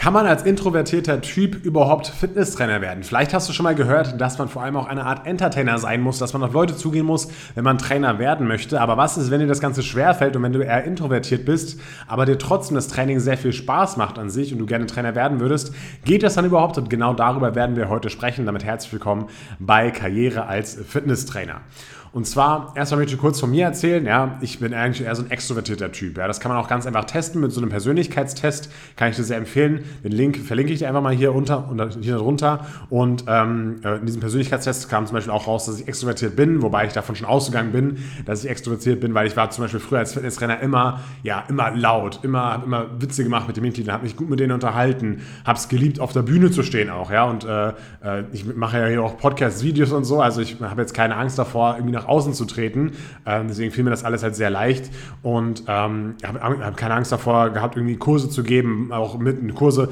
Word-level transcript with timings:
Kann 0.00 0.14
man 0.14 0.26
als 0.26 0.44
introvertierter 0.44 1.20
Typ 1.20 1.62
überhaupt 1.62 2.06
Fitnesstrainer 2.06 2.80
werden? 2.80 3.04
Vielleicht 3.04 3.34
hast 3.34 3.50
du 3.50 3.52
schon 3.52 3.64
mal 3.64 3.74
gehört, 3.74 4.18
dass 4.18 4.38
man 4.38 4.48
vor 4.48 4.62
allem 4.62 4.74
auch 4.76 4.86
eine 4.86 5.04
Art 5.04 5.26
Entertainer 5.26 5.76
sein 5.76 6.00
muss, 6.00 6.18
dass 6.18 6.32
man 6.32 6.42
auf 6.42 6.54
Leute 6.54 6.74
zugehen 6.74 7.04
muss, 7.04 7.28
wenn 7.54 7.64
man 7.64 7.76
Trainer 7.76 8.18
werden 8.18 8.48
möchte. 8.48 8.80
Aber 8.80 8.96
was 8.96 9.18
ist, 9.18 9.30
wenn 9.30 9.40
dir 9.40 9.46
das 9.46 9.60
Ganze 9.60 9.82
schwerfällt 9.82 10.34
und 10.36 10.42
wenn 10.42 10.54
du 10.54 10.60
eher 10.60 10.84
introvertiert 10.84 11.44
bist, 11.44 11.78
aber 12.08 12.24
dir 12.24 12.38
trotzdem 12.38 12.76
das 12.76 12.88
Training 12.88 13.20
sehr 13.20 13.36
viel 13.36 13.52
Spaß 13.52 13.98
macht 13.98 14.18
an 14.18 14.30
sich 14.30 14.54
und 14.54 14.58
du 14.58 14.64
gerne 14.64 14.86
Trainer 14.86 15.14
werden 15.14 15.38
würdest? 15.38 15.74
Geht 16.06 16.22
das 16.22 16.32
dann 16.32 16.46
überhaupt? 16.46 16.78
Und 16.78 16.88
genau 16.88 17.12
darüber 17.12 17.54
werden 17.54 17.76
wir 17.76 17.90
heute 17.90 18.08
sprechen. 18.08 18.46
Damit 18.46 18.64
herzlich 18.64 18.94
willkommen 18.94 19.26
bei 19.58 19.90
Karriere 19.90 20.46
als 20.46 20.76
Fitnesstrainer. 20.76 21.60
Und 22.12 22.26
zwar, 22.26 22.72
erstmal 22.74 23.00
möchte 23.00 23.14
ich 23.14 23.20
kurz 23.20 23.38
von 23.38 23.50
mir 23.50 23.66
erzählen. 23.66 24.04
Ja, 24.04 24.38
ich 24.40 24.58
bin 24.58 24.74
eigentlich 24.74 25.06
eher 25.06 25.14
so 25.14 25.22
ein 25.22 25.30
extrovertierter 25.30 25.92
Typ. 25.92 26.18
Ja, 26.18 26.26
das 26.26 26.40
kann 26.40 26.50
man 26.50 26.60
auch 26.60 26.66
ganz 26.66 26.84
einfach 26.86 27.04
testen 27.04 27.40
mit 27.40 27.52
so 27.52 27.60
einem 27.60 27.70
Persönlichkeitstest. 27.70 28.70
Kann 28.96 29.10
ich 29.10 29.16
dir 29.16 29.22
sehr 29.22 29.36
empfehlen. 29.36 29.84
Den 30.02 30.10
Link 30.10 30.36
verlinke 30.38 30.72
ich 30.72 30.80
dir 30.80 30.88
einfach 30.88 31.02
mal 31.02 31.14
hier 31.14 31.32
unter 31.32 31.68
und 31.68 31.98
hier 32.00 32.16
drunter. 32.16 32.66
Und 32.88 33.24
ähm, 33.28 33.80
äh, 33.84 33.98
in 33.98 34.06
diesem 34.06 34.20
Persönlichkeitstest 34.20 34.88
kam 34.88 35.06
zum 35.06 35.14
Beispiel 35.14 35.32
auch 35.32 35.46
raus, 35.46 35.66
dass 35.66 35.78
ich 35.78 35.86
extrovertiert 35.86 36.34
bin, 36.34 36.62
wobei 36.62 36.86
ich 36.86 36.92
davon 36.92 37.14
schon 37.14 37.28
ausgegangen 37.28 37.70
bin, 37.70 37.98
dass 38.26 38.42
ich 38.42 38.50
extrovertiert 38.50 39.00
bin, 39.00 39.14
weil 39.14 39.28
ich 39.28 39.36
war 39.36 39.50
zum 39.50 39.62
Beispiel 39.62 39.80
früher 39.80 40.00
als 40.00 40.14
Fitnesstrainer 40.14 40.58
immer, 40.60 41.00
ja, 41.22 41.44
immer 41.48 41.70
laut, 41.70 42.20
immer, 42.24 42.52
habe 42.52 42.66
immer 42.66 42.86
Witze 43.00 43.22
gemacht 43.22 43.46
mit 43.46 43.56
den 43.56 43.62
Mitgliedern, 43.62 43.94
habe 43.94 44.04
mich 44.04 44.16
gut 44.16 44.28
mit 44.28 44.40
denen 44.40 44.52
unterhalten, 44.52 45.20
habe 45.44 45.58
es 45.58 45.68
geliebt, 45.68 46.00
auf 46.00 46.12
der 46.12 46.22
Bühne 46.22 46.50
zu 46.50 46.64
stehen 46.64 46.90
auch, 46.90 47.12
ja. 47.12 47.24
Und 47.24 47.44
äh, 47.44 47.68
äh 47.68 48.24
ich 48.32 48.44
mache 48.56 48.78
ja 48.78 48.86
hier 48.86 49.02
auch 49.02 49.16
Podcast-Videos 49.16 49.92
und 49.92 50.04
so, 50.04 50.20
also 50.20 50.40
ich 50.40 50.56
habe 50.60 50.80
jetzt 50.80 50.94
keine 50.94 51.16
Angst 51.16 51.38
davor, 51.38 51.76
irgendwie 51.76 51.99
nach 52.00 52.08
außen 52.08 52.32
zu 52.34 52.44
treten. 52.44 52.92
Ähm, 53.26 53.48
deswegen 53.48 53.70
fiel 53.70 53.84
mir 53.84 53.90
das 53.90 54.04
alles 54.04 54.22
halt 54.22 54.34
sehr 54.34 54.50
leicht 54.50 54.90
und 55.22 55.64
ähm, 55.68 56.14
habe 56.24 56.40
hab 56.40 56.76
keine 56.76 56.94
Angst 56.94 57.12
davor 57.12 57.50
gehabt, 57.50 57.76
irgendwie 57.76 57.96
Kurse 57.96 58.28
zu 58.28 58.42
geben. 58.42 58.90
Auch 58.92 59.18
mitten 59.18 59.54
Kurse 59.54 59.90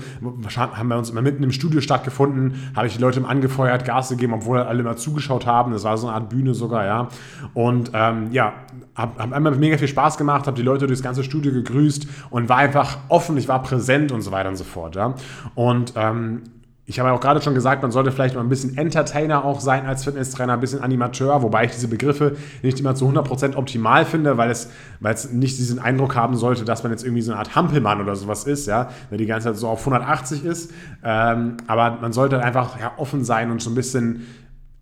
haben 0.57 0.89
bei 0.89 0.97
uns 0.97 1.11
immer 1.11 1.23
mitten 1.23 1.43
im 1.43 1.53
Studio 1.53 1.81
stattgefunden, 1.81 2.71
habe 2.75 2.87
ich 2.87 2.97
die 2.97 3.01
Leute 3.01 3.25
angefeuert, 3.25 3.85
Gas 3.85 4.09
gegeben, 4.09 4.33
obwohl 4.35 4.59
alle 4.59 4.81
immer 4.81 4.97
zugeschaut 4.97 5.47
haben. 5.47 5.73
Das 5.73 5.85
war 5.85 5.97
so 5.99 6.07
eine 6.07 6.17
Art 6.17 6.29
Bühne 6.29 6.55
sogar, 6.55 6.85
ja. 6.85 7.09
Und 7.55 7.91
ähm, 7.95 8.29
ja, 8.33 8.55
habe 8.95 9.23
hab 9.23 9.33
einmal 9.33 9.55
mega 9.57 9.77
viel 9.77 9.89
Spaß 9.89 10.17
gemacht, 10.17 10.47
habe 10.47 10.57
die 10.57 10.63
Leute 10.63 10.87
durchs 10.87 11.03
ganze 11.03 11.23
Studio 11.23 11.53
gegrüßt 11.53 12.07
und 12.31 12.49
war 12.49 12.59
einfach 12.59 12.99
offen, 13.09 13.37
ich 13.37 13.49
war 13.49 13.63
präsent 13.63 14.13
und 14.13 14.23
so 14.23 14.33
weiter 14.33 14.49
und 14.49 14.57
so 14.57 14.65
fort. 14.65 14.97
Ja. 14.97 15.15
Und 15.55 15.93
ähm, 15.97 16.43
ich 16.89 16.99
habe 16.99 17.11
ja 17.11 17.15
auch 17.15 17.21
gerade 17.21 17.43
schon 17.43 17.55
gesagt, 17.55 17.83
man 17.83 17.91
sollte 17.91 18.11
vielleicht 18.11 18.35
mal 18.35 18.41
ein 18.41 18.49
bisschen 18.49 18.79
Entertainer 18.79 19.45
auch 19.45 19.61
sein 19.61 19.85
als 19.85 20.05
Fitnesstrainer, 20.05 20.55
ein 20.55 20.61
bisschen 20.61 20.81
Animateur, 20.81 21.43
wobei 21.43 21.67
ich 21.67 21.73
diese 21.73 21.87
Begriffe 21.87 22.37
nicht 22.63 22.81
immer 22.81 22.95
zu 22.95 23.07
100% 23.07 23.57
optimal 23.57 24.07
finde, 24.07 24.39
weil 24.39 24.51
es, 24.51 24.71
weil 24.99 25.13
es 25.13 25.31
nicht 25.31 25.59
diesen 25.59 25.81
Eindruck 25.81 26.17
haben 26.17 26.35
sollte, 26.35 26.65
dass 26.65 26.83
man 26.85 26.91
jetzt 26.91 27.05
irgendwie 27.05 27.21
so 27.21 27.33
eine 27.33 27.41
Art 27.41 27.55
Hampelmann 27.55 28.01
oder 28.01 28.17
sowas 28.17 28.45
ist, 28.45 28.67
ja, 28.67 28.89
der 29.11 29.19
die 29.19 29.27
ganze 29.27 29.49
Zeit 29.49 29.59
so 29.59 29.69
auf 29.69 29.81
180 29.81 30.47
ist. 30.47 30.73
Ähm, 31.05 31.59
aber 31.67 31.99
man 32.01 32.15
sollte 32.15 32.43
einfach 32.43 32.81
ja, 32.81 32.93
offen 32.97 33.23
sein 33.23 33.51
und 33.51 33.61
so 33.61 33.69
ein 33.69 33.75
bisschen 33.75 34.25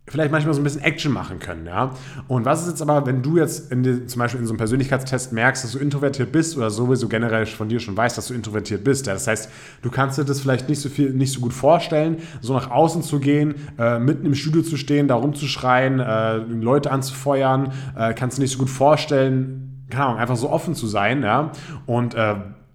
vielleicht 0.08 0.30
manchmal 0.30 0.54
so 0.54 0.60
ein 0.60 0.64
bisschen 0.64 0.82
Action 0.82 1.12
machen 1.12 1.40
können, 1.40 1.66
ja. 1.66 1.90
Und 2.28 2.44
was 2.44 2.62
ist 2.62 2.68
jetzt 2.68 2.82
aber, 2.82 3.06
wenn 3.06 3.22
du 3.22 3.38
jetzt 3.38 3.72
die, 3.72 4.06
zum 4.06 4.18
Beispiel 4.20 4.40
in 4.40 4.46
so 4.46 4.52
einem 4.52 4.58
Persönlichkeitstest 4.58 5.32
merkst, 5.32 5.64
dass 5.64 5.72
du 5.72 5.78
introvertiert 5.78 6.30
bist 6.30 6.56
oder 6.56 6.70
sowieso 6.70 7.08
generell 7.08 7.44
von 7.46 7.68
dir 7.68 7.80
schon 7.80 7.96
weißt, 7.96 8.16
dass 8.16 8.28
du 8.28 8.34
introvertiert 8.34 8.84
bist, 8.84 9.06
ja? 9.06 9.14
Das 9.14 9.26
heißt, 9.26 9.50
du 9.82 9.90
kannst 9.90 10.18
dir 10.18 10.24
das 10.24 10.40
vielleicht 10.40 10.68
nicht 10.68 10.80
so 10.80 10.88
viel, 10.88 11.10
nicht 11.10 11.32
so 11.32 11.40
gut 11.40 11.52
vorstellen, 11.52 12.18
so 12.40 12.52
nach 12.52 12.70
außen 12.70 13.02
zu 13.02 13.18
gehen, 13.18 13.56
äh, 13.78 13.98
mitten 13.98 14.26
im 14.26 14.34
Studio 14.34 14.62
zu 14.62 14.76
stehen, 14.76 15.08
da 15.08 15.16
rumzuschreien, 15.16 15.98
äh, 15.98 16.36
Leute 16.36 16.92
anzufeuern, 16.92 17.72
äh, 17.96 18.14
kannst 18.14 18.38
du 18.38 18.42
nicht 18.42 18.52
so 18.52 18.58
gut 18.58 18.70
vorstellen, 18.70 19.86
keine 19.90 20.06
Ahnung, 20.06 20.18
einfach 20.18 20.36
so 20.36 20.50
offen 20.50 20.74
zu 20.74 20.86
sein, 20.86 21.22
ja. 21.22 21.50
Und 21.86 22.14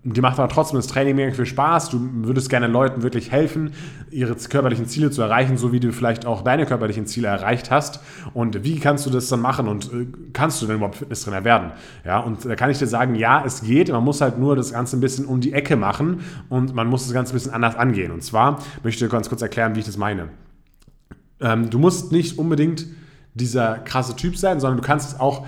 dir 0.03 0.21
macht 0.21 0.39
aber 0.39 0.51
trotzdem 0.51 0.77
das 0.77 0.87
Training 0.87 1.15
mega 1.15 1.31
viel 1.31 1.45
Spaß. 1.45 1.89
Du 1.89 1.99
würdest 2.25 2.49
gerne 2.49 2.67
Leuten 2.67 3.03
wirklich 3.03 3.31
helfen, 3.31 3.71
ihre 4.09 4.35
körperlichen 4.35 4.87
Ziele 4.87 5.11
zu 5.11 5.21
erreichen, 5.21 5.57
so 5.57 5.71
wie 5.71 5.79
du 5.79 5.93
vielleicht 5.93 6.25
auch 6.25 6.41
deine 6.41 6.65
körperlichen 6.65 7.05
Ziele 7.05 7.27
erreicht 7.27 7.69
hast. 7.69 7.99
Und 8.33 8.63
wie 8.63 8.79
kannst 8.79 9.05
du 9.05 9.11
das 9.11 9.27
dann 9.27 9.41
machen 9.41 9.67
und 9.67 9.93
äh, 9.93 10.07
kannst 10.33 10.61
du 10.61 10.65
denn 10.65 10.77
überhaupt 10.77 10.95
Fitnesstrainer 10.95 11.43
werden? 11.43 11.71
Ja, 12.03 12.19
und 12.19 12.43
da 12.45 12.55
kann 12.55 12.71
ich 12.71 12.79
dir 12.79 12.87
sagen, 12.87 13.13
ja, 13.13 13.43
es 13.45 13.61
geht. 13.61 13.91
Man 13.91 14.03
muss 14.03 14.21
halt 14.21 14.39
nur 14.39 14.55
das 14.55 14.73
Ganze 14.73 14.97
ein 14.97 15.01
bisschen 15.01 15.25
um 15.25 15.39
die 15.39 15.53
Ecke 15.53 15.75
machen 15.75 16.21
und 16.49 16.73
man 16.73 16.87
muss 16.87 17.03
das 17.03 17.13
Ganze 17.13 17.33
ein 17.33 17.35
bisschen 17.35 17.53
anders 17.53 17.75
angehen. 17.75 18.11
Und 18.11 18.23
zwar 18.23 18.57
möchte 18.83 18.89
ich 18.89 18.97
dir 18.97 19.09
ganz 19.09 19.29
kurz 19.29 19.43
erklären, 19.43 19.75
wie 19.75 19.81
ich 19.81 19.85
das 19.85 19.97
meine. 19.97 20.29
Ähm, 21.39 21.69
du 21.69 21.77
musst 21.77 22.11
nicht 22.11 22.39
unbedingt 22.39 22.87
dieser 23.35 23.77
krasse 23.77 24.15
Typ 24.15 24.35
sein, 24.35 24.59
sondern 24.59 24.81
du 24.81 24.83
kannst 24.83 25.19
auch 25.19 25.45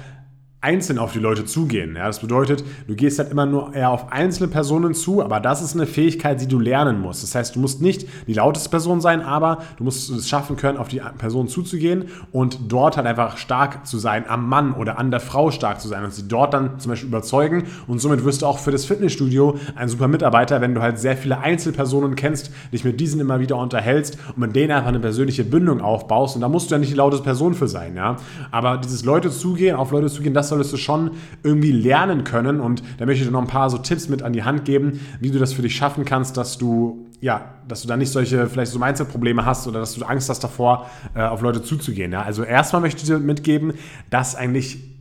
einzeln 0.63 0.97
auf 0.97 1.11
die 1.11 1.19
Leute 1.19 1.45
zugehen. 1.45 1.95
Ja, 1.95 2.07
das 2.07 2.19
bedeutet, 2.19 2.63
du 2.87 2.95
gehst 2.95 3.19
halt 3.19 3.29
immer 3.29 3.45
nur 3.45 3.73
eher 3.73 3.89
auf 3.89 4.11
einzelne 4.11 4.47
Personen 4.47 4.93
zu, 4.93 5.21
aber 5.21 5.41
das 5.41 5.61
ist 5.61 5.75
eine 5.75 5.85
Fähigkeit, 5.85 6.39
die 6.39 6.47
du 6.47 6.57
lernen 6.57 7.01
musst. 7.01 7.21
Das 7.21 7.35
heißt, 7.35 7.55
du 7.55 7.59
musst 7.59 7.81
nicht 7.81 8.07
die 8.27 8.33
lauteste 8.33 8.69
Person 8.69 9.01
sein, 9.01 9.21
aber 9.21 9.59
du 9.77 9.83
musst 9.83 10.09
es 10.09 10.29
schaffen 10.29 10.55
können, 10.55 10.77
auf 10.77 10.87
die 10.87 11.01
Person 11.17 11.49
zuzugehen 11.49 12.05
und 12.31 12.59
dort 12.69 12.95
halt 12.95 13.05
einfach 13.05 13.37
stark 13.37 13.85
zu 13.85 13.97
sein, 13.99 14.23
am 14.27 14.47
Mann 14.47 14.73
oder 14.73 14.97
an 14.97 15.11
der 15.11 15.19
Frau 15.19 15.51
stark 15.51 15.81
zu 15.81 15.89
sein 15.89 16.05
und 16.05 16.13
sie 16.13 16.27
dort 16.27 16.53
dann 16.53 16.79
zum 16.79 16.91
Beispiel 16.91 17.09
überzeugen. 17.09 17.65
Und 17.87 17.99
somit 17.99 18.23
wirst 18.23 18.41
du 18.41 18.45
auch 18.45 18.59
für 18.59 18.71
das 18.71 18.85
Fitnessstudio 18.85 19.57
ein 19.75 19.89
super 19.89 20.07
Mitarbeiter, 20.07 20.61
wenn 20.61 20.73
du 20.73 20.81
halt 20.81 20.97
sehr 20.97 21.17
viele 21.17 21.39
Einzelpersonen 21.39 22.15
kennst, 22.15 22.51
dich 22.71 22.85
mit 22.85 23.01
diesen 23.01 23.19
immer 23.19 23.41
wieder 23.41 23.57
unterhältst 23.57 24.17
und 24.29 24.37
mit 24.37 24.55
denen 24.55 24.71
einfach 24.71 24.89
eine 24.89 24.99
persönliche 24.99 25.43
Bindung 25.43 25.81
aufbaust. 25.81 26.35
Und 26.35 26.41
da 26.41 26.47
musst 26.47 26.71
du 26.71 26.75
ja 26.75 26.79
nicht 26.79 26.91
die 26.91 26.97
lauteste 26.97 27.23
Person 27.25 27.53
für 27.53 27.67
sein, 27.67 27.97
ja. 27.97 28.15
Aber 28.51 28.77
dieses 28.77 29.03
Leute 29.03 29.29
zugehen, 29.29 29.75
auf 29.75 29.91
Leute 29.91 30.07
zugehen, 30.07 30.33
das 30.33 30.52
solltest 30.53 30.73
du 30.73 30.77
schon 30.77 31.11
irgendwie 31.43 31.71
lernen 31.71 32.23
können. 32.23 32.59
Und 32.59 32.83
da 32.97 33.05
möchte 33.05 33.23
ich 33.23 33.27
dir 33.27 33.33
noch 33.33 33.41
ein 33.41 33.47
paar 33.47 33.69
so 33.69 33.77
Tipps 33.77 34.07
mit 34.09 34.21
an 34.21 34.33
die 34.33 34.43
Hand 34.43 34.65
geben, 34.65 34.99
wie 35.19 35.31
du 35.31 35.39
das 35.39 35.53
für 35.53 35.61
dich 35.61 35.75
schaffen 35.75 36.05
kannst, 36.05 36.37
dass 36.37 36.57
du 36.57 37.07
ja, 37.21 37.53
dass 37.69 37.81
du 37.81 37.87
da 37.87 37.95
nicht 37.95 38.11
solche 38.11 38.47
vielleicht 38.47 38.73
so 38.73 38.79
Mindset-Probleme 38.79 39.45
hast 39.45 39.65
oder 39.65 39.79
dass 39.79 39.95
du 39.95 40.03
Angst 40.03 40.29
hast 40.29 40.43
davor, 40.43 40.89
äh, 41.15 41.21
auf 41.21 41.41
Leute 41.41 41.63
zuzugehen. 41.63 42.11
Ja? 42.11 42.23
Also 42.23 42.43
erstmal 42.43 42.81
möchte 42.81 43.01
ich 43.01 43.07
dir 43.07 43.17
mitgeben, 43.17 43.75
dass 44.09 44.35
eigentlich 44.35 44.92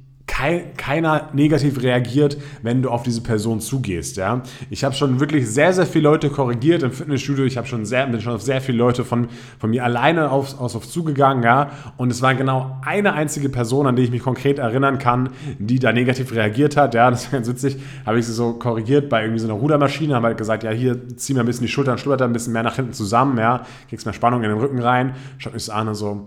keiner 0.76 1.28
negativ 1.32 1.82
reagiert, 1.82 2.38
wenn 2.62 2.82
du 2.82 2.91
auf 2.91 3.03
diese 3.03 3.20
Person 3.20 3.60
zugehst. 3.60 4.16
Ja? 4.16 4.43
Ich 4.70 4.82
habe 4.82 4.94
schon 4.94 5.20
wirklich 5.20 5.48
sehr, 5.48 5.72
sehr 5.72 5.87
viele 5.87 6.04
Leute 6.04 6.31
korrigiert 6.31 6.82
im 6.82 6.91
Fitnessstudio. 6.91 7.44
Ich 7.44 7.56
habe 7.56 7.66
schon 7.66 7.84
sehr, 7.84 8.06
bin 8.06 8.20
schon 8.20 8.32
auf 8.32 8.43
sehr 8.43 8.60
viele 8.60 8.78
Leute 8.78 9.04
von, 9.04 9.28
von 9.59 9.70
mir 9.70 9.84
alleine 9.84 10.31
auf, 10.31 10.59
aus 10.59 10.75
auf 10.75 10.88
zugegangen. 10.88 11.44
Ja? 11.44 11.70
Und 11.97 12.10
es 12.10 12.22
war 12.22 12.34
genau 12.34 12.81
eine 12.84 13.12
einzige 13.12 13.48
Person, 13.48 13.87
an 13.87 13.97
die 13.97 14.03
ich 14.03 14.10
mich 14.10 14.22
konkret 14.22 14.59
erinnern 14.59 14.98
kann, 14.98 15.31
die 15.59 15.78
da 15.78 15.93
negativ 15.93 16.32
reagiert 16.32 16.76
hat. 16.76 16.94
Ja, 16.94 17.10
das 17.10 17.26
war 17.26 17.32
ganz 17.38 17.49
witzig. 17.49 17.76
Habe 18.06 18.19
ich 18.19 18.26
sie 18.26 18.32
so 18.32 18.54
korrigiert 18.54 19.09
bei 19.09 19.22
irgendwie 19.22 19.41
so 19.41 19.49
einer 19.49 19.59
Rudermaschine. 19.59 20.14
Habe 20.14 20.28
halt 20.28 20.38
gesagt, 20.38 20.62
ja, 20.62 20.70
hier 20.70 21.16
zieh 21.16 21.34
mir 21.34 21.41
ein 21.41 21.47
bisschen 21.47 21.66
die 21.66 21.72
Schultern, 21.72 21.99
schultert 21.99 22.22
ein 22.22 22.32
bisschen 22.32 22.53
mehr 22.53 22.62
nach 22.62 22.76
hinten 22.76 22.94
zusammen. 22.94 23.38
Ja, 23.38 23.66
kriegst 23.88 24.06
mehr 24.06 24.12
Spannung 24.12 24.43
in 24.43 24.49
den 24.49 24.59
Rücken 24.59 24.81
rein. 24.81 25.14
Schaut 25.38 25.53
mich 25.53 25.64
so 25.64 25.72
an 25.72 25.88
und 25.88 25.94
so, 25.94 26.26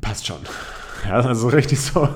passt 0.00 0.26
schon. 0.26 0.38
Ja, 1.04 1.20
also 1.20 1.48
richtig 1.48 1.80
so, 1.80 2.08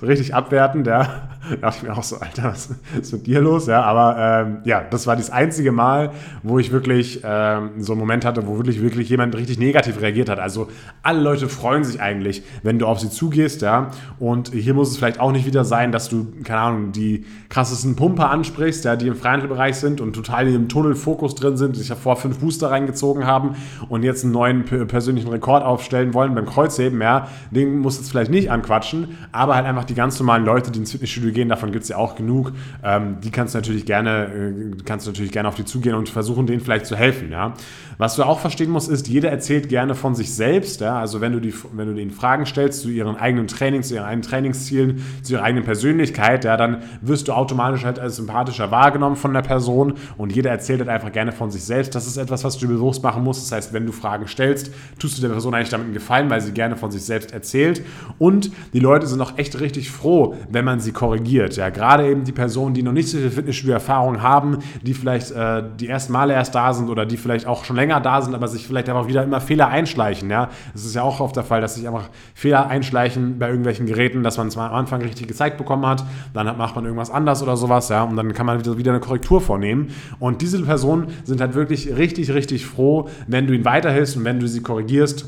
so 0.00 0.06
richtig 0.06 0.34
abwertend, 0.34 0.86
ja. 0.86 1.28
Da 1.50 1.56
dachte 1.56 1.78
ich 1.78 1.88
mir 1.88 1.96
auch 1.96 2.02
so, 2.02 2.16
Alter, 2.16 2.44
was 2.44 2.70
ist 3.00 3.12
mit 3.12 3.26
dir 3.26 3.40
los? 3.40 3.66
Ja, 3.66 3.82
aber 3.82 4.16
ähm, 4.18 4.58
ja, 4.64 4.82
das 4.82 5.06
war 5.06 5.16
das 5.16 5.30
einzige 5.30 5.72
Mal, 5.72 6.10
wo 6.42 6.58
ich 6.58 6.72
wirklich 6.72 7.20
ähm, 7.24 7.70
so 7.78 7.92
einen 7.92 8.00
Moment 8.00 8.24
hatte, 8.24 8.46
wo 8.46 8.56
wirklich, 8.56 8.80
wirklich 8.82 9.08
jemand 9.08 9.36
richtig 9.36 9.58
negativ 9.58 10.00
reagiert 10.00 10.28
hat. 10.28 10.38
Also 10.38 10.68
alle 11.02 11.20
Leute 11.20 11.48
freuen 11.48 11.84
sich 11.84 12.00
eigentlich, 12.00 12.42
wenn 12.62 12.78
du 12.78 12.86
auf 12.86 13.00
sie 13.00 13.10
zugehst, 13.10 13.62
ja. 13.62 13.90
Und 14.18 14.52
hier 14.52 14.74
muss 14.74 14.90
es 14.90 14.96
vielleicht 14.96 15.20
auch 15.20 15.32
nicht 15.32 15.46
wieder 15.46 15.64
sein, 15.64 15.92
dass 15.92 16.08
du, 16.08 16.26
keine 16.44 16.60
Ahnung, 16.60 16.92
die 16.92 17.24
krassesten 17.48 17.96
Pumper 17.96 18.30
ansprichst, 18.30 18.84
ja, 18.84 18.96
die 18.96 19.08
im 19.08 19.16
Freihandelbereich 19.16 19.76
sind 19.76 20.00
und 20.00 20.12
total 20.14 20.46
in 20.46 20.52
dem 20.52 20.68
Tunnelfokus 20.68 21.34
drin 21.34 21.56
sind, 21.56 21.76
sich 21.76 21.88
ja 21.88 21.96
vor 21.96 22.16
fünf 22.16 22.38
Booster 22.38 22.70
reingezogen 22.70 23.26
haben 23.26 23.56
und 23.88 24.02
jetzt 24.02 24.24
einen 24.24 24.32
neuen 24.32 24.64
persönlichen 24.64 25.28
Rekord 25.28 25.64
aufstellen 25.64 26.14
wollen 26.14 26.34
beim 26.34 26.46
Kreuzheben, 26.46 27.00
ja. 27.00 27.28
Den 27.50 27.78
muss 27.78 27.96
jetzt 27.98 28.10
vielleicht 28.10 28.30
nicht 28.30 28.50
anquatschen, 28.50 29.18
aber 29.32 29.54
halt 29.54 29.66
einfach 29.66 29.84
die 29.84 29.94
ganz 29.94 30.18
normalen 30.18 30.44
Leute, 30.44 30.70
die 30.70 30.78
ins 30.78 30.92
Fitnessstudio 30.92 31.32
gehen, 31.38 31.48
davon 31.48 31.70
gibt 31.70 31.84
es 31.84 31.88
ja 31.88 31.96
auch 31.96 32.16
genug. 32.16 32.52
Ähm, 32.82 33.18
die 33.22 33.30
kannst 33.30 33.54
du 33.54 33.58
natürlich 33.58 33.86
gerne, 33.86 34.26
äh, 34.26 34.82
kannst 34.84 35.06
du 35.06 35.10
natürlich 35.10 35.30
gerne 35.30 35.48
auf 35.48 35.54
die 35.54 35.64
zugehen 35.64 35.94
und 35.94 36.08
versuchen, 36.08 36.46
denen 36.46 36.60
vielleicht 36.60 36.86
zu 36.86 36.96
helfen. 36.96 37.30
Ja? 37.30 37.54
Was 37.96 38.16
du 38.16 38.24
auch 38.24 38.40
verstehen 38.40 38.70
musst, 38.70 38.90
ist, 38.90 39.08
jeder 39.08 39.30
erzählt 39.30 39.68
gerne 39.68 39.94
von 39.94 40.14
sich 40.14 40.34
selbst. 40.34 40.80
Ja? 40.80 40.98
Also 40.98 41.20
wenn 41.20 41.32
du, 41.32 41.40
die, 41.40 41.54
wenn 41.72 41.94
du 41.94 42.00
ihnen 42.00 42.10
Fragen 42.10 42.44
stellst 42.44 42.82
zu 42.82 42.88
ihren 42.90 43.16
eigenen 43.16 43.46
Trainings, 43.46 43.88
zu 43.88 43.94
ihren 43.94 44.04
eigenen 44.04 44.22
Trainingszielen, 44.22 45.04
zu 45.22 45.34
ihrer 45.34 45.44
eigenen 45.44 45.64
Persönlichkeit, 45.64 46.44
ja, 46.44 46.56
dann 46.56 46.82
wirst 47.00 47.28
du 47.28 47.32
automatisch 47.32 47.84
halt 47.84 47.98
als 47.98 48.16
sympathischer 48.16 48.70
wahrgenommen 48.70 49.16
von 49.16 49.32
der 49.32 49.42
Person 49.42 49.94
und 50.16 50.34
jeder 50.34 50.50
erzählt 50.50 50.80
halt 50.80 50.90
einfach 50.90 51.12
gerne 51.12 51.32
von 51.32 51.50
sich 51.50 51.62
selbst. 51.62 51.94
Das 51.94 52.06
ist 52.06 52.16
etwas, 52.16 52.44
was 52.44 52.58
du 52.58 52.66
bewusst 52.66 53.02
machen 53.02 53.22
musst. 53.22 53.44
Das 53.44 53.52
heißt, 53.52 53.72
wenn 53.72 53.86
du 53.86 53.92
Fragen 53.92 54.26
stellst, 54.26 54.72
tust 54.98 55.18
du 55.18 55.22
der 55.22 55.28
Person 55.28 55.54
eigentlich 55.54 55.70
damit 55.70 55.86
einen 55.86 55.94
Gefallen, 55.94 56.30
weil 56.30 56.40
sie 56.40 56.52
gerne 56.52 56.76
von 56.76 56.90
sich 56.90 57.02
selbst 57.02 57.32
erzählt 57.32 57.82
Und 58.18 58.50
die 58.72 58.80
Leute 58.80 59.06
sind 59.06 59.20
auch 59.20 59.38
echt 59.38 59.60
richtig 59.60 59.90
froh, 59.90 60.36
wenn 60.50 60.64
man 60.64 60.80
sie 60.80 60.92
korrigiert. 60.92 61.27
Ja, 61.56 61.70
gerade 61.70 62.08
eben 62.08 62.24
die 62.24 62.32
Personen, 62.32 62.74
die 62.74 62.82
noch 62.82 62.92
nicht 62.92 63.08
so 63.08 63.18
viel 63.18 63.30
Fitnessstudio-Erfahrung 63.30 64.22
haben, 64.22 64.58
die 64.82 64.94
vielleicht 64.94 65.30
äh, 65.32 65.62
die 65.78 65.88
ersten 65.88 66.12
Male 66.12 66.34
erst 66.34 66.54
da 66.54 66.72
sind 66.72 66.88
oder 66.88 67.06
die 67.06 67.16
vielleicht 67.16 67.46
auch 67.46 67.64
schon 67.64 67.76
länger 67.76 68.00
da 68.00 68.22
sind, 68.22 68.34
aber 68.34 68.48
sich 68.48 68.66
vielleicht 68.66 68.88
einfach 68.88 69.08
wieder 69.08 69.22
immer 69.22 69.40
Fehler 69.40 69.68
einschleichen. 69.68 70.30
Ja, 70.30 70.50
das 70.72 70.84
ist 70.84 70.94
ja 70.94 71.02
auch 71.02 71.20
oft 71.20 71.36
der 71.36 71.44
Fall, 71.44 71.60
dass 71.60 71.74
sich 71.74 71.86
einfach 71.86 72.08
Fehler 72.34 72.68
einschleichen 72.68 73.38
bei 73.38 73.48
irgendwelchen 73.48 73.86
Geräten, 73.86 74.22
dass 74.22 74.38
man 74.38 74.50
zwar 74.50 74.70
am 74.70 74.76
Anfang 74.76 75.02
richtig 75.02 75.28
gezeigt 75.28 75.58
bekommen 75.58 75.86
hat, 75.86 76.04
dann 76.34 76.56
macht 76.56 76.74
man 76.74 76.84
irgendwas 76.84 77.10
anders 77.10 77.42
oder 77.42 77.56
sowas, 77.56 77.88
ja, 77.88 78.02
und 78.02 78.16
dann 78.16 78.32
kann 78.32 78.46
man 78.46 78.58
wieder, 78.58 78.78
wieder 78.78 78.92
eine 78.92 79.00
Korrektur 79.00 79.40
vornehmen. 79.40 79.88
Und 80.18 80.42
diese 80.42 80.62
Personen 80.62 81.08
sind 81.24 81.40
halt 81.40 81.54
wirklich 81.54 81.96
richtig, 81.96 82.32
richtig 82.32 82.66
froh, 82.66 83.08
wenn 83.26 83.46
du 83.46 83.54
ihnen 83.54 83.64
weiterhilfst 83.64 84.16
und 84.16 84.24
wenn 84.24 84.40
du 84.40 84.48
sie 84.48 84.62
korrigierst 84.62 85.26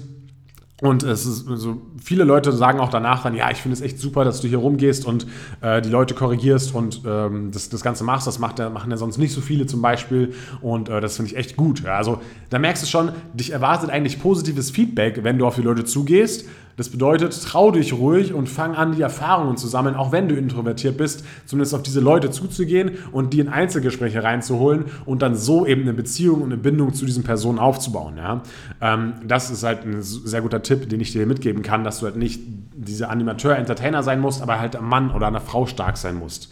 und 0.80 1.02
es 1.02 1.26
ist 1.26 1.44
so, 1.46 1.80
viele 2.02 2.24
Leute 2.24 2.52
sagen 2.52 2.80
auch 2.80 2.88
danach 2.88 3.22
dann, 3.22 3.34
ja, 3.34 3.50
ich 3.50 3.58
finde 3.58 3.74
es 3.74 3.82
echt 3.82 3.98
super, 3.98 4.24
dass 4.24 4.40
du 4.40 4.48
hier 4.48 4.58
rumgehst 4.58 5.04
und 5.04 5.26
äh, 5.60 5.82
die 5.82 5.90
Leute 5.90 6.14
korrigierst 6.14 6.74
und 6.74 7.02
ähm, 7.06 7.50
das, 7.52 7.68
das 7.68 7.82
Ganze 7.82 8.02
machst. 8.04 8.26
Das 8.26 8.38
macht, 8.38 8.58
machen 8.58 8.90
ja 8.90 8.96
sonst 8.96 9.18
nicht 9.18 9.32
so 9.32 9.40
viele 9.40 9.66
zum 9.66 9.82
Beispiel. 9.82 10.32
Und 10.62 10.88
äh, 10.88 11.00
das 11.00 11.16
finde 11.16 11.32
ich 11.32 11.36
echt 11.36 11.56
gut. 11.56 11.82
Ja, 11.82 11.96
also 11.96 12.20
da 12.48 12.58
merkst 12.58 12.82
du 12.82 12.86
schon, 12.86 13.12
dich 13.34 13.52
erwartet 13.52 13.90
eigentlich 13.90 14.20
positives 14.20 14.70
Feedback, 14.70 15.22
wenn 15.22 15.38
du 15.38 15.46
auf 15.46 15.56
die 15.56 15.62
Leute 15.62 15.84
zugehst. 15.84 16.46
Das 16.76 16.88
bedeutet, 16.88 17.40
trau 17.42 17.70
dich 17.70 17.92
ruhig 17.92 18.32
und 18.32 18.48
fang 18.48 18.74
an, 18.74 18.94
die 18.94 19.02
Erfahrungen 19.02 19.56
zu 19.56 19.66
sammeln, 19.66 19.94
auch 19.94 20.12
wenn 20.12 20.28
du 20.28 20.34
introvertiert 20.34 20.96
bist, 20.96 21.24
zumindest 21.46 21.74
auf 21.74 21.82
diese 21.82 22.00
Leute 22.00 22.30
zuzugehen 22.30 22.92
und 23.12 23.32
die 23.32 23.40
in 23.40 23.48
Einzelgespräche 23.48 24.22
reinzuholen 24.22 24.86
und 25.04 25.22
dann 25.22 25.34
so 25.34 25.66
eben 25.66 25.82
eine 25.82 25.92
Beziehung 25.92 26.42
und 26.42 26.52
eine 26.52 26.56
Bindung 26.56 26.94
zu 26.94 27.04
diesen 27.04 27.22
Personen 27.22 27.58
aufzubauen. 27.58 28.16
Ja? 28.16 28.42
Ähm, 28.80 29.14
das 29.26 29.50
ist 29.50 29.62
halt 29.62 29.84
ein 29.84 30.02
sehr 30.02 30.40
guter 30.42 30.62
Tipp, 30.62 30.88
den 30.88 31.00
ich 31.00 31.12
dir 31.12 31.26
mitgeben 31.26 31.62
kann, 31.62 31.84
dass 31.84 32.00
du 32.00 32.06
halt 32.06 32.16
nicht 32.16 32.40
dieser 32.74 33.10
Animateur, 33.10 33.56
Entertainer 33.56 34.02
sein 34.02 34.20
musst, 34.20 34.42
aber 34.42 34.58
halt 34.58 34.76
ein 34.76 34.84
Mann 34.84 35.10
oder 35.10 35.26
eine 35.26 35.40
Frau 35.40 35.66
stark 35.66 35.96
sein 35.96 36.16
musst. 36.16 36.50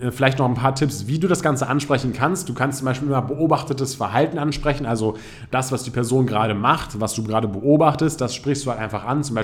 Äh, 0.00 0.10
vielleicht 0.10 0.38
noch 0.38 0.48
ein 0.48 0.54
paar 0.54 0.74
Tipps, 0.74 1.06
wie 1.06 1.18
du 1.18 1.28
das 1.28 1.42
Ganze 1.42 1.68
ansprechen 1.68 2.12
kannst. 2.12 2.48
Du 2.48 2.54
kannst 2.54 2.78
zum 2.78 2.86
Beispiel 2.86 3.08
immer 3.08 3.22
beobachtetes 3.22 3.94
Verhalten 3.94 4.38
ansprechen, 4.38 4.86
also 4.86 5.16
das, 5.50 5.72
was 5.72 5.82
die 5.82 5.90
Person 5.90 6.26
gerade 6.26 6.54
macht, 6.54 7.00
was 7.00 7.14
du 7.14 7.24
gerade 7.24 7.48
beobachtest, 7.48 8.20
das 8.20 8.34
sprichst 8.34 8.66
du 8.66 8.70
halt 8.70 8.80
einfach 8.80 9.04
an. 9.04 9.22
Zum 9.22 9.34
Beispiel, 9.34 9.43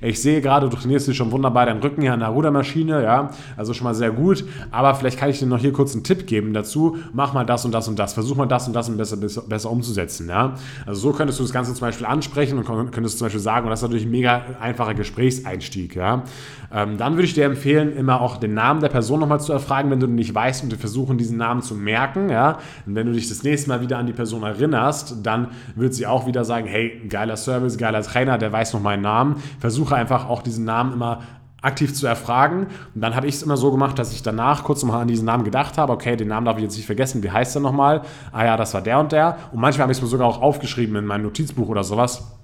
ich 0.00 0.22
sehe 0.22 0.40
gerade, 0.40 0.68
du 0.68 0.76
trainierst 0.76 1.08
dich 1.08 1.16
schon 1.16 1.30
wunderbar 1.32 1.66
deinen 1.66 1.80
Rücken 1.80 2.02
hier 2.02 2.12
an 2.12 2.20
der 2.20 2.28
Rudermaschine, 2.28 3.02
ja, 3.02 3.30
also 3.56 3.74
schon 3.74 3.84
mal 3.84 3.94
sehr 3.94 4.10
gut, 4.10 4.44
aber 4.70 4.94
vielleicht 4.94 5.18
kann 5.18 5.30
ich 5.30 5.38
dir 5.38 5.46
noch 5.46 5.58
hier 5.58 5.72
kurz 5.72 5.94
einen 5.94 6.04
Tipp 6.04 6.26
geben 6.26 6.52
dazu, 6.52 6.98
mach 7.12 7.32
mal 7.32 7.44
das 7.44 7.64
und 7.64 7.72
das 7.72 7.88
und 7.88 7.98
das, 7.98 8.12
versuch 8.12 8.36
mal 8.36 8.46
das 8.46 8.66
und 8.66 8.74
das 8.74 8.88
und 8.88 8.96
besser, 8.96 9.16
besser, 9.16 9.42
besser 9.42 9.70
umzusetzen, 9.70 10.28
ja. 10.28 10.54
Also 10.86 11.00
so 11.00 11.12
könntest 11.12 11.38
du 11.38 11.44
das 11.44 11.52
Ganze 11.52 11.74
zum 11.74 11.80
Beispiel 11.80 12.06
ansprechen 12.06 12.58
und 12.58 12.92
könntest 12.92 13.18
zum 13.18 13.26
Beispiel 13.26 13.40
sagen, 13.40 13.66
und 13.66 13.70
das 13.70 13.80
ist 13.80 13.84
natürlich 13.84 14.06
ein 14.06 14.10
mega 14.10 14.42
einfacher 14.60 14.94
Gesprächseinstieg, 14.94 15.96
ja. 15.96 16.24
Ähm, 16.70 16.98
dann 16.98 17.14
würde 17.14 17.24
ich 17.24 17.34
dir 17.34 17.44
empfehlen, 17.44 17.96
immer 17.96 18.20
auch 18.20 18.36
den 18.36 18.54
Namen 18.54 18.80
der 18.80 18.88
Person 18.88 19.20
nochmal 19.20 19.40
zu 19.40 19.52
erfragen, 19.52 19.90
wenn 19.90 20.00
du 20.00 20.06
nicht 20.06 20.34
weißt 20.34 20.64
und 20.64 20.70
wir 20.70 20.78
versuchen, 20.78 21.16
diesen 21.16 21.38
Namen 21.38 21.62
zu 21.62 21.74
merken. 21.74 22.28
Ja? 22.28 22.58
Und 22.86 22.94
wenn 22.94 23.06
du 23.06 23.12
dich 23.12 23.28
das 23.28 23.42
nächste 23.42 23.68
Mal 23.68 23.80
wieder 23.80 23.98
an 23.98 24.06
die 24.06 24.12
Person 24.12 24.42
erinnerst, 24.42 25.16
dann 25.22 25.48
wird 25.76 25.94
sie 25.94 26.06
auch 26.06 26.26
wieder 26.26 26.44
sagen, 26.44 26.66
hey, 26.66 27.00
geiler 27.08 27.36
Service, 27.36 27.78
geiler 27.78 28.02
Trainer, 28.02 28.36
der 28.36 28.52
weiß 28.52 28.74
noch 28.74 28.82
meinen 28.82 29.02
Namen. 29.02 29.37
Versuche 29.58 29.96
einfach 29.96 30.28
auch 30.28 30.42
diesen 30.42 30.64
Namen 30.64 30.92
immer 30.92 31.20
aktiv 31.60 31.92
zu 31.94 32.06
erfragen. 32.06 32.68
Und 32.94 33.00
dann 33.00 33.16
habe 33.16 33.26
ich 33.26 33.34
es 33.34 33.42
immer 33.42 33.56
so 33.56 33.70
gemacht, 33.70 33.98
dass 33.98 34.12
ich 34.12 34.22
danach 34.22 34.64
kurz 34.64 34.82
nochmal 34.82 35.02
an 35.02 35.08
diesen 35.08 35.24
Namen 35.24 35.44
gedacht 35.44 35.76
habe. 35.76 35.92
Okay, 35.92 36.16
den 36.16 36.28
Namen 36.28 36.46
darf 36.46 36.56
ich 36.56 36.62
jetzt 36.62 36.76
nicht 36.76 36.86
vergessen. 36.86 37.22
Wie 37.22 37.30
heißt 37.30 37.54
der 37.54 37.62
nochmal? 37.62 38.02
Ah 38.32 38.44
ja, 38.44 38.56
das 38.56 38.74
war 38.74 38.80
der 38.80 39.00
und 39.00 39.12
der. 39.12 39.36
Und 39.52 39.60
manchmal 39.60 39.82
habe 39.82 39.92
ich 39.92 39.98
es 39.98 40.02
mir 40.02 40.08
sogar 40.08 40.28
auch 40.28 40.40
aufgeschrieben 40.40 40.94
in 40.96 41.04
meinem 41.04 41.22
Notizbuch 41.22 41.68
oder 41.68 41.82
sowas 41.82 42.37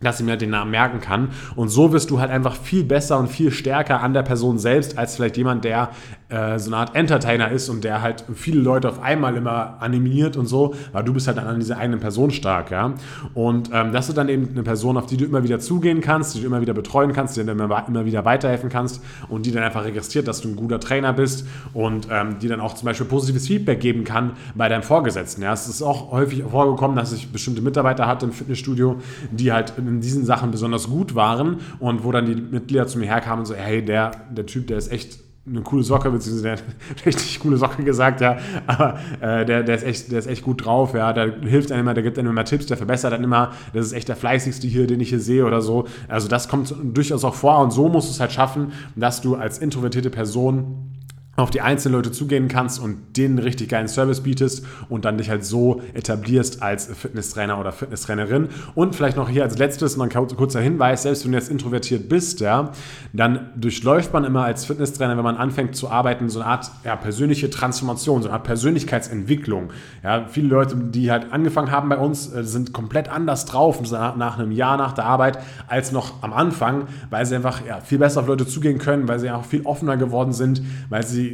dass 0.00 0.20
ich 0.20 0.26
mir 0.26 0.36
den 0.36 0.50
Namen 0.50 0.70
merken 0.70 1.00
kann. 1.00 1.30
Und 1.56 1.68
so 1.68 1.92
wirst 1.92 2.10
du 2.10 2.20
halt 2.20 2.30
einfach 2.30 2.56
viel 2.56 2.84
besser 2.84 3.18
und 3.18 3.28
viel 3.28 3.50
stärker 3.50 4.00
an 4.00 4.14
der 4.14 4.22
Person 4.22 4.58
selbst, 4.58 4.96
als 4.96 5.16
vielleicht 5.16 5.36
jemand, 5.36 5.64
der 5.64 5.90
äh, 6.28 6.58
so 6.58 6.70
eine 6.70 6.76
Art 6.76 6.94
Entertainer 6.94 7.50
ist 7.50 7.68
und 7.68 7.84
der 7.84 8.02
halt 8.02 8.24
viele 8.34 8.60
Leute 8.60 8.88
auf 8.88 9.00
einmal 9.02 9.36
immer 9.36 9.78
animiert 9.80 10.36
und 10.36 10.46
so, 10.46 10.74
weil 10.92 11.04
du 11.04 11.12
bist 11.12 11.26
halt 11.26 11.38
dann 11.38 11.46
an 11.46 11.58
dieser 11.58 11.78
einen 11.78 12.00
Person 12.00 12.30
stark, 12.30 12.70
ja. 12.70 12.94
Und 13.34 13.70
ähm, 13.72 13.92
das 13.92 14.08
ist 14.08 14.18
dann 14.18 14.28
eben 14.28 14.48
eine 14.50 14.62
Person, 14.62 14.96
auf 14.96 15.06
die 15.06 15.16
du 15.16 15.24
immer 15.24 15.42
wieder 15.42 15.58
zugehen 15.58 16.00
kannst, 16.00 16.34
die 16.34 16.40
du 16.40 16.46
immer 16.46 16.60
wieder 16.60 16.74
betreuen 16.74 17.12
kannst, 17.12 17.36
die 17.36 17.44
dann 17.44 17.58
immer, 17.58 17.84
immer 17.88 18.04
wieder 18.04 18.24
weiterhelfen 18.24 18.68
kannst 18.68 19.02
und 19.28 19.46
die 19.46 19.52
dann 19.52 19.62
einfach 19.62 19.84
registriert, 19.84 20.28
dass 20.28 20.40
du 20.40 20.48
ein 20.48 20.56
guter 20.56 20.80
Trainer 20.80 21.12
bist 21.12 21.46
und 21.72 22.08
ähm, 22.10 22.38
die 22.40 22.48
dann 22.48 22.60
auch 22.60 22.74
zum 22.74 22.86
Beispiel 22.86 23.06
positives 23.06 23.46
Feedback 23.46 23.80
geben 23.80 24.04
kann 24.04 24.32
bei 24.54 24.68
deinem 24.68 24.82
Vorgesetzten. 24.82 25.42
Ja, 25.42 25.52
es 25.52 25.66
ist 25.66 25.82
auch 25.82 26.12
häufig 26.12 26.44
vorgekommen, 26.44 26.96
dass 26.96 27.12
ich 27.12 27.32
bestimmte 27.32 27.62
Mitarbeiter 27.62 28.06
hatte 28.06 28.26
im 28.26 28.32
Fitnessstudio, 28.32 28.96
die 29.30 29.52
halt 29.52 29.72
in 29.88 30.00
diesen 30.00 30.24
Sachen 30.24 30.50
besonders 30.50 30.88
gut 30.88 31.14
waren 31.14 31.58
und 31.78 32.04
wo 32.04 32.12
dann 32.12 32.26
die 32.26 32.34
Mitglieder 32.34 32.86
zu 32.86 32.98
mir 32.98 33.06
herkamen 33.06 33.40
und 33.40 33.46
so, 33.46 33.54
hey, 33.54 33.84
der, 33.84 34.12
der 34.30 34.46
Typ, 34.46 34.66
der 34.66 34.78
ist 34.78 34.92
echt 34.92 35.20
eine 35.48 35.62
coole 35.62 35.82
Socke, 35.82 36.10
beziehungsweise 36.10 36.42
der 36.42 36.52
hat 36.52 36.64
richtig 37.06 37.40
coole 37.40 37.56
Socke 37.56 37.82
gesagt, 37.82 38.20
ja. 38.20 38.38
Aber 38.66 38.98
äh, 39.20 39.44
der, 39.44 39.62
der, 39.62 39.76
ist 39.76 39.84
echt, 39.84 40.12
der 40.12 40.18
ist 40.18 40.26
echt 40.26 40.44
gut 40.44 40.64
drauf, 40.64 40.94
ja. 40.94 41.12
Der 41.12 41.40
hilft 41.40 41.72
einem 41.72 41.82
immer, 41.82 41.94
der 41.94 42.02
gibt 42.02 42.18
einem 42.18 42.30
immer 42.30 42.44
Tipps, 42.44 42.66
der 42.66 42.76
verbessert 42.76 43.12
dann 43.12 43.24
immer. 43.24 43.52
Das 43.72 43.86
ist 43.86 43.92
echt 43.92 44.08
der 44.08 44.16
fleißigste 44.16 44.66
hier, 44.66 44.86
den 44.86 45.00
ich 45.00 45.08
hier 45.08 45.20
sehe 45.20 45.44
oder 45.44 45.62
so. 45.62 45.86
Also 46.08 46.28
das 46.28 46.48
kommt 46.48 46.74
durchaus 46.82 47.24
auch 47.24 47.34
vor 47.34 47.58
und 47.60 47.72
so 47.72 47.88
musst 47.88 48.08
du 48.08 48.12
es 48.12 48.20
halt 48.20 48.32
schaffen, 48.32 48.72
dass 48.94 49.20
du 49.20 49.36
als 49.36 49.58
introvertierte 49.58 50.10
Person 50.10 50.97
auf 51.38 51.50
die 51.50 51.60
einzelnen 51.60 51.94
Leute 51.94 52.10
zugehen 52.10 52.48
kannst 52.48 52.80
und 52.80 53.16
denen 53.16 53.38
richtig 53.38 53.68
geilen 53.68 53.86
Service 53.86 54.22
bietest 54.22 54.66
und 54.88 55.04
dann 55.04 55.18
dich 55.18 55.30
halt 55.30 55.44
so 55.44 55.80
etablierst 55.94 56.62
als 56.62 56.86
Fitnesstrainer 56.86 57.60
oder 57.60 57.70
Fitnesstrainerin. 57.70 58.48
Und 58.74 58.96
vielleicht 58.96 59.16
noch 59.16 59.28
hier 59.28 59.44
als 59.44 59.56
letztes 59.56 59.96
noch 59.96 60.04
ein 60.04 60.10
kurzer 60.10 60.60
Hinweis, 60.60 61.04
selbst 61.04 61.24
wenn 61.24 61.30
du 61.30 61.38
jetzt 61.38 61.48
introvertiert 61.48 62.08
bist, 62.08 62.40
ja, 62.40 62.72
dann 63.12 63.50
durchläuft 63.54 64.12
man 64.12 64.24
immer 64.24 64.42
als 64.42 64.64
Fitnesstrainer, 64.64 65.16
wenn 65.16 65.22
man 65.22 65.36
anfängt 65.36 65.76
zu 65.76 65.88
arbeiten, 65.88 66.28
so 66.28 66.40
eine 66.40 66.48
Art 66.48 66.72
ja, 66.84 66.96
persönliche 66.96 67.50
Transformation, 67.50 68.20
so 68.20 68.28
eine 68.28 68.34
Art 68.34 68.44
Persönlichkeitsentwicklung. 68.44 69.70
Ja, 70.02 70.26
viele 70.26 70.48
Leute, 70.48 70.74
die 70.74 71.12
halt 71.12 71.32
angefangen 71.32 71.70
haben 71.70 71.88
bei 71.88 71.98
uns, 71.98 72.32
äh, 72.32 72.42
sind 72.42 72.72
komplett 72.72 73.08
anders 73.08 73.44
drauf 73.44 73.80
nach 73.92 74.38
einem 74.38 74.50
Jahr 74.50 74.76
nach 74.76 74.92
der 74.92 75.04
Arbeit 75.04 75.38
als 75.68 75.92
noch 75.92 76.20
am 76.24 76.32
Anfang, 76.32 76.88
weil 77.10 77.24
sie 77.26 77.36
einfach 77.36 77.64
ja, 77.64 77.80
viel 77.80 77.98
besser 77.98 78.22
auf 78.22 78.26
Leute 78.26 78.44
zugehen 78.44 78.78
können, 78.78 79.06
weil 79.06 79.20
sie 79.20 79.30
auch 79.30 79.44
viel 79.44 79.62
offener 79.62 79.96
geworden 79.96 80.32
sind, 80.32 80.62
weil 80.88 81.06
sie 81.06 81.27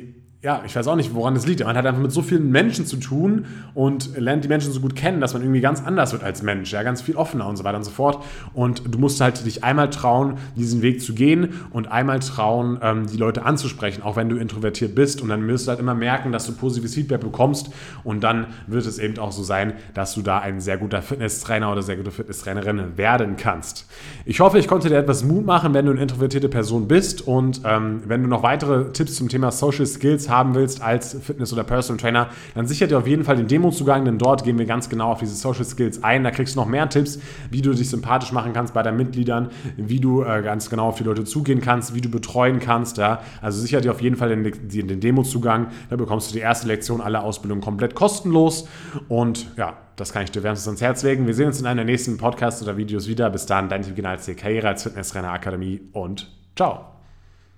ja, 0.44 0.62
ich 0.66 0.76
weiß 0.76 0.86
auch 0.88 0.96
nicht, 0.96 1.14
woran 1.14 1.34
das 1.34 1.46
liegt. 1.46 1.64
Man 1.64 1.74
hat 1.74 1.86
einfach 1.86 2.02
mit 2.02 2.12
so 2.12 2.20
vielen 2.20 2.50
Menschen 2.50 2.84
zu 2.84 2.98
tun 2.98 3.46
und 3.72 4.14
lernt 4.18 4.44
die 4.44 4.48
Menschen 4.48 4.72
so 4.72 4.80
gut 4.80 4.94
kennen, 4.94 5.22
dass 5.22 5.32
man 5.32 5.40
irgendwie 5.40 5.62
ganz 5.62 5.82
anders 5.82 6.12
wird 6.12 6.22
als 6.22 6.42
Mensch, 6.42 6.70
ja, 6.70 6.82
ganz 6.82 7.00
viel 7.00 7.16
offener 7.16 7.48
und 7.48 7.56
so 7.56 7.64
weiter 7.64 7.78
und 7.78 7.84
so 7.84 7.90
fort. 7.90 8.22
Und 8.52 8.82
du 8.94 8.98
musst 8.98 9.22
halt 9.22 9.46
dich 9.46 9.64
einmal 9.64 9.88
trauen, 9.88 10.34
diesen 10.54 10.82
Weg 10.82 11.00
zu 11.00 11.14
gehen 11.14 11.60
und 11.70 11.90
einmal 11.90 12.18
trauen, 12.18 12.78
ähm, 12.82 13.06
die 13.06 13.16
Leute 13.16 13.46
anzusprechen, 13.46 14.02
auch 14.02 14.16
wenn 14.16 14.28
du 14.28 14.36
introvertiert 14.36 14.94
bist. 14.94 15.22
Und 15.22 15.30
dann 15.30 15.48
wirst 15.48 15.66
du 15.66 15.70
halt 15.70 15.80
immer 15.80 15.94
merken, 15.94 16.30
dass 16.30 16.44
du 16.44 16.52
positives 16.52 16.94
Feedback 16.94 17.22
bekommst. 17.22 17.70
Und 18.04 18.22
dann 18.22 18.48
wird 18.66 18.84
es 18.84 18.98
eben 18.98 19.18
auch 19.18 19.32
so 19.32 19.42
sein, 19.42 19.72
dass 19.94 20.12
du 20.12 20.20
da 20.20 20.40
ein 20.40 20.60
sehr 20.60 20.76
guter 20.76 21.00
Fitnesstrainer 21.00 21.72
oder 21.72 21.80
sehr 21.80 21.96
gute 21.96 22.10
Fitnesstrainerin 22.10 22.98
werden 22.98 23.36
kannst. 23.38 23.86
Ich 24.26 24.40
hoffe, 24.40 24.58
ich 24.58 24.68
konnte 24.68 24.90
dir 24.90 24.98
etwas 24.98 25.24
Mut 25.24 25.46
machen, 25.46 25.72
wenn 25.72 25.86
du 25.86 25.92
eine 25.92 26.02
introvertierte 26.02 26.50
Person 26.50 26.86
bist. 26.86 27.26
Und 27.26 27.62
ähm, 27.64 28.02
wenn 28.04 28.22
du 28.22 28.28
noch 28.28 28.42
weitere 28.42 28.92
Tipps 28.92 29.14
zum 29.14 29.30
Thema 29.30 29.50
Social 29.50 29.86
Skills 29.86 30.28
hast, 30.28 30.33
haben 30.34 30.54
willst 30.54 30.82
als 30.82 31.16
Fitness- 31.20 31.52
oder 31.52 31.64
Personal 31.64 32.00
Trainer, 32.00 32.28
dann 32.54 32.66
sichert 32.66 32.90
dir 32.90 32.98
auf 32.98 33.06
jeden 33.06 33.24
Fall 33.24 33.36
den 33.36 33.46
Demo-Zugang, 33.46 34.04
denn 34.04 34.18
dort 34.18 34.44
gehen 34.44 34.58
wir 34.58 34.66
ganz 34.66 34.88
genau 34.88 35.12
auf 35.12 35.20
diese 35.20 35.34
Social 35.34 35.64
Skills 35.64 36.02
ein. 36.02 36.24
Da 36.24 36.30
kriegst 36.30 36.56
du 36.56 36.60
noch 36.60 36.66
mehr 36.66 36.88
Tipps, 36.88 37.18
wie 37.50 37.62
du 37.62 37.72
dich 37.72 37.88
sympathisch 37.88 38.32
machen 38.32 38.52
kannst 38.52 38.74
bei 38.74 38.82
deinen 38.82 38.96
Mitgliedern, 38.96 39.50
wie 39.76 40.00
du 40.00 40.22
äh, 40.22 40.42
ganz 40.42 40.70
genau 40.70 40.88
auf 40.88 40.98
die 40.98 41.04
Leute 41.04 41.24
zugehen 41.24 41.60
kannst, 41.60 41.94
wie 41.94 42.00
du 42.00 42.10
betreuen 42.10 42.60
kannst. 42.60 42.98
Ja? 42.98 43.20
Also 43.40 43.60
sicher 43.60 43.80
dir 43.80 43.92
auf 43.92 44.00
jeden 44.00 44.16
Fall 44.16 44.28
den, 44.28 44.88
den, 44.88 45.00
Demo-Zugang. 45.00 45.68
Da 45.90 45.96
bekommst 45.96 46.30
du 46.30 46.34
die 46.34 46.40
erste 46.40 46.66
Lektion 46.66 47.00
aller 47.00 47.22
Ausbildung 47.22 47.60
komplett 47.60 47.94
kostenlos. 47.94 48.68
Und 49.08 49.46
ja, 49.56 49.76
das 49.96 50.12
kann 50.12 50.24
ich 50.24 50.30
dir 50.30 50.42
wärmstens 50.42 50.68
ans 50.68 50.80
Herz 50.80 51.02
legen. 51.02 51.26
Wir 51.26 51.34
sehen 51.34 51.46
uns 51.46 51.60
in 51.60 51.66
einer 51.66 51.84
nächsten 51.84 52.16
Podcast 52.16 52.62
oder 52.62 52.76
Videos 52.76 53.08
wieder. 53.08 53.30
Bis 53.30 53.46
dann, 53.46 53.68
dein 53.68 53.82
Team 53.82 54.04
als 54.04 54.30
Karriere 54.36 54.68
als 54.68 54.82
Fitnesstrainer 54.82 55.30
Akademie 55.30 55.80
und 55.92 56.30
ciao. 56.56 56.93